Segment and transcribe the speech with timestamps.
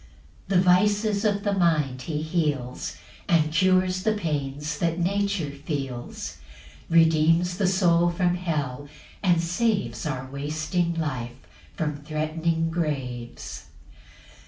[0.49, 2.97] 4 The vices of the mind he heals,
[3.29, 6.37] And cures the pains that nature feels;
[6.89, 8.87] Redeems the soul from hell,
[9.21, 11.37] and saves Our wasting life
[11.77, 13.65] from threat'ning graves.